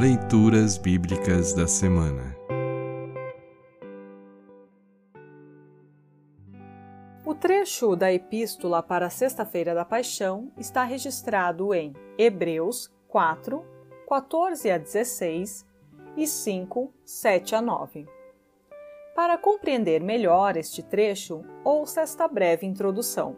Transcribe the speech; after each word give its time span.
Leituras 0.00 0.78
Bíblicas 0.78 1.52
da 1.52 1.66
Semana 1.66 2.34
O 7.22 7.34
trecho 7.34 7.94
da 7.94 8.10
Epístola 8.10 8.82
para 8.82 9.08
a 9.08 9.10
Sexta-feira 9.10 9.74
da 9.74 9.84
Paixão 9.84 10.50
está 10.56 10.84
registrado 10.84 11.74
em 11.74 11.94
Hebreus 12.16 12.90
4, 13.08 13.62
14 14.08 14.70
a 14.70 14.78
16 14.78 15.66
e 16.16 16.26
5, 16.26 16.94
7 17.04 17.54
a 17.56 17.60
9. 17.60 18.08
Para 19.14 19.36
compreender 19.36 20.00
melhor 20.00 20.56
este 20.56 20.82
trecho, 20.82 21.44
ouça 21.62 22.00
esta 22.00 22.26
breve 22.26 22.66
introdução. 22.66 23.36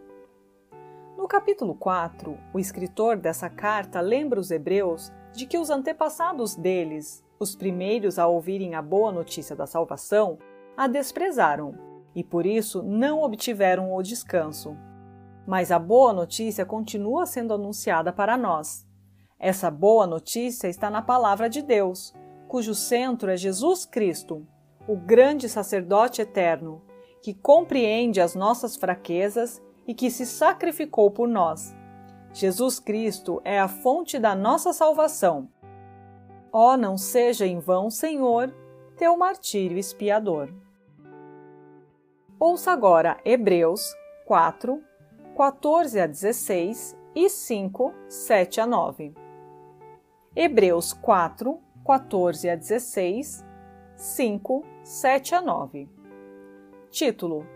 No 1.19 1.27
capítulo 1.27 1.75
4, 1.75 2.39
o 2.55 2.61
escritor 2.61 3.17
dessa 3.17 3.51
carta 3.51 4.01
lembra 4.01 4.39
os 4.39 4.53
hebreus 4.53 5.13
de 5.33 5.47
que 5.47 5.59
os 5.59 5.71
antepassados 5.71 6.55
deles, 6.55 7.25
os 7.39 7.57
primeiros 7.57 8.19
a 8.19 8.27
ouvirem 8.27 8.75
a 8.75 8.83
boa 8.83 9.11
notícia 9.11 9.57
da 9.57 9.67
salvação, 9.67 10.39
a 10.77 10.87
desprezaram 10.87 11.75
e 12.15 12.23
por 12.23 12.47
isso 12.47 12.83
não 12.83 13.23
obtiveram 13.23 13.95
o 13.95 14.03
descanso. 14.03 14.77
Mas 15.47 15.73
a 15.73 15.79
boa 15.79 16.13
notícia 16.13 16.65
continua 16.65 17.27
sendo 17.27 17.55
anunciada 17.55 18.13
para 18.13 18.37
nós. 18.37 18.87
Essa 19.39 19.71
boa 19.71 20.07
notícia 20.07 20.69
está 20.69 20.89
na 20.89 21.03
palavra 21.03 21.49
de 21.49 21.63
Deus, 21.63 22.15
cujo 22.47 22.75
centro 22.75 23.31
é 23.31 23.37
Jesus 23.37 23.85
Cristo, 23.85 24.47
o 24.87 24.97
grande 24.97 25.49
sacerdote 25.49 26.21
eterno, 26.21 26.83
que 27.23 27.35
compreende 27.35 28.21
as 28.21 28.35
nossas 28.35 28.77
fraquezas 28.77 29.61
e 29.87 29.95
que 29.95 30.11
se 30.11 30.27
sacrificou 30.27 31.11
por 31.11 31.29
nós. 31.29 31.75
Jesus 32.33 32.79
Cristo 32.79 33.43
é 33.45 33.61
a 33.61 33.69
fonte 33.69 34.19
da 34.19 34.35
nossa 34.35 34.73
salvação. 34.73 35.49
Ó, 36.51 36.73
oh, 36.73 36.77
não 36.77 36.97
seja 36.97 37.47
em 37.47 37.59
vão, 37.59 37.91
Senhor, 37.91 38.55
teu 38.97 39.17
martírio 39.17 39.79
expiador. 39.79 40.49
Ouça 42.39 42.73
agora 42.73 43.19
Hebreus 43.25 43.95
4, 44.27 44.83
14 45.37 46.01
a 46.01 46.07
16 46.07 46.97
e 47.15 47.29
5, 47.29 47.95
7 48.09 48.61
a 48.61 48.67
9. 48.67 49.15
Hebreus 50.35 50.93
4, 50.95 51.61
14 51.85 52.49
a 52.49 52.57
16, 52.57 53.45
5, 53.95 54.65
7 54.83 55.35
a 55.35 55.43
9. 55.43 55.89
Título: 56.91 57.47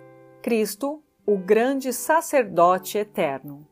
Cristo, 0.42 1.02
o 1.26 1.38
grande 1.38 1.92
sacerdote 1.92 2.98
eterno. 2.98 3.66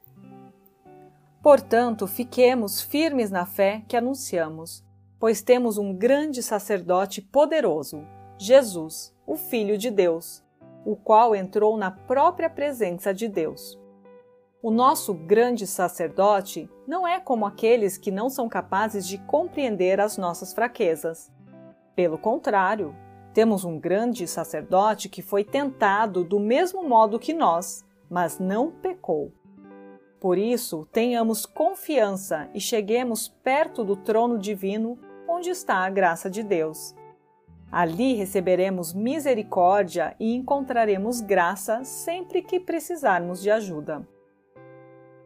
Portanto, 1.45 2.07
fiquemos 2.07 2.81
firmes 2.81 3.31
na 3.31 3.45
fé 3.45 3.83
que 3.87 3.99
anunciamos, 3.99 4.83
pois 5.21 5.43
temos 5.43 5.77
um 5.77 5.93
grande 5.93 6.43
sacerdote 6.43 7.21
poderoso, 7.21 8.03
Jesus, 8.39 9.15
o 9.27 9.37
Filho 9.37 9.77
de 9.77 9.91
Deus, 9.91 10.43
o 10.87 10.97
qual 10.97 11.37
entrou 11.37 11.77
na 11.77 11.91
própria 11.91 12.49
presença 12.49 13.13
de 13.13 13.29
Deus. 13.29 13.79
O 14.63 14.71
nosso 14.71 15.13
grande 15.13 15.67
sacerdote 15.67 16.67
não 16.89 17.07
é 17.07 17.21
como 17.21 17.45
aqueles 17.45 17.99
que 17.99 18.11
não 18.11 18.31
são 18.31 18.49
capazes 18.49 19.07
de 19.07 19.19
compreender 19.19 20.01
as 20.01 20.17
nossas 20.17 20.55
fraquezas. 20.55 21.31
Pelo 21.95 22.17
contrário, 22.17 22.97
temos 23.35 23.67
um 23.67 23.79
grande 23.79 24.27
sacerdote 24.27 25.11
que 25.11 25.21
foi 25.21 25.45
tentado 25.45 26.25
do 26.25 26.41
mesmo 26.41 26.89
modo 26.89 27.19
que 27.19 27.35
nós, 27.35 27.85
mas 28.09 28.39
não 28.39 28.71
pecou. 28.71 29.31
Por 30.25 30.39
isso, 30.39 30.89
tenhamos 30.91 31.45
confiança 31.45 32.49
e 32.55 32.59
cheguemos 32.59 33.29
perto 33.29 33.85
do 33.85 33.95
trono 33.95 34.39
divino, 34.39 34.99
onde 35.29 35.51
está 35.51 35.85
a 35.85 35.91
graça 35.91 36.31
de 36.31 36.43
Deus. 36.43 36.97
Ali 37.71 38.15
receberemos 38.15 38.95
misericórdia 38.95 40.17
e 40.19 40.35
encontraremos 40.35 41.21
graça 41.21 41.85
sempre 41.85 42.41
que 42.41 42.59
precisarmos 42.59 43.43
de 43.43 43.51
ajuda. 43.51 44.09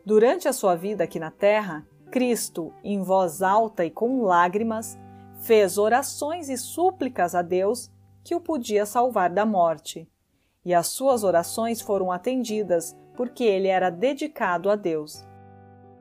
Durante 0.05 0.49
a 0.49 0.53
sua 0.53 0.75
vida 0.75 1.05
aqui 1.05 1.21
na 1.21 1.31
terra, 1.31 1.87
Cristo, 2.11 2.75
em 2.83 3.01
voz 3.01 3.41
alta 3.41 3.85
e 3.85 3.93
com 3.93 4.23
lágrimas, 4.25 4.99
fez 5.43 5.79
orações 5.79 6.49
e 6.49 6.57
súplicas 6.59 7.37
a 7.37 7.43
Deus 7.43 7.89
que 8.25 8.35
o 8.35 8.41
podia 8.41 8.85
salvar 8.85 9.31
da 9.31 9.47
morte. 9.47 10.11
E 10.65 10.75
as 10.75 10.89
suas 10.89 11.25
orações 11.25 11.81
foram 11.81 12.11
atendidas 12.13 12.97
porque 13.17 13.45
ele 13.45 13.69
era 13.69 13.91
dedicado 13.91 14.71
a 14.71 14.77
Deus. 14.77 15.27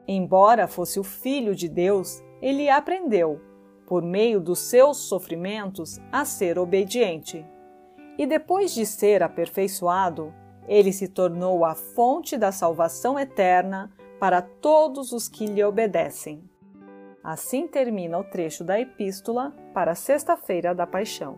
Embora 0.08 0.68
fosse 0.68 1.00
o 1.00 1.04
Filho 1.04 1.56
de 1.56 1.68
Deus, 1.68 2.24
ele 2.42 2.70
aprendeu, 2.70 3.42
por 3.88 4.04
meio 4.04 4.40
dos 4.40 4.60
seus 4.60 4.98
sofrimentos, 4.98 6.00
a 6.12 6.24
ser 6.26 6.60
obediente. 6.60 7.46
E 8.18 8.26
depois 8.26 8.74
de 8.74 8.86
ser 8.86 9.24
aperfeiçoado, 9.24 10.34
ele 10.68 10.92
se 10.92 11.08
tornou 11.08 11.64
a 11.64 11.74
fonte 11.74 12.38
da 12.38 12.52
salvação 12.52 13.18
eterna 13.18 13.92
para 14.20 14.42
todos 14.42 15.12
os 15.12 15.28
que 15.28 15.46
lhe 15.46 15.64
obedecem. 15.64 16.44
Assim 17.24 17.68
termina 17.68 18.18
o 18.18 18.24
trecho 18.24 18.64
da 18.64 18.80
Epístola 18.80 19.54
para 19.74 19.96
Sexta-feira 19.96 20.74
da 20.74 20.88
Paixão. 20.88 21.38